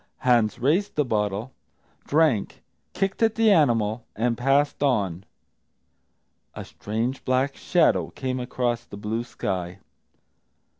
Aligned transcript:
Hans 0.21 0.57
raised 0.57 0.95
the 0.95 1.05
bottle, 1.05 1.53
drank, 2.07 2.63
kicked 2.91 3.21
at 3.21 3.35
the 3.35 3.51
animal, 3.51 4.03
and 4.15 4.35
passed 4.35 4.81
on. 4.81 5.25
A 6.55 6.65
strange 6.65 7.23
black 7.23 7.55
shadow 7.55 8.09
came 8.09 8.39
across 8.39 8.83
the 8.83 8.97
blue 8.97 9.23
sky. 9.23 9.77